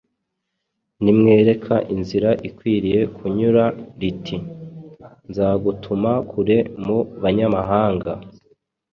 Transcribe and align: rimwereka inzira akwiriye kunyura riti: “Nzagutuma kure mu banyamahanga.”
rimwereka 1.03 1.75
inzira 1.95 2.29
akwiriye 2.47 2.99
kunyura 3.15 3.65
riti: 3.99 4.37
“Nzagutuma 5.29 6.11
kure 6.29 6.57
mu 6.85 6.97
banyamahanga.” 7.21 8.11